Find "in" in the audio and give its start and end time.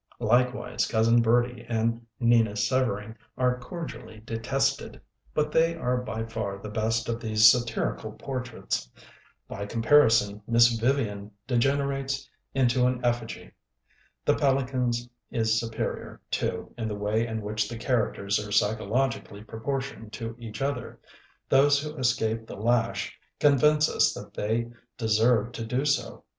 16.79-16.87, 17.27-17.43